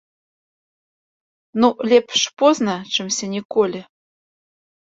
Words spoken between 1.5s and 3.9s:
Ну, лепш позна, чымся ніколі.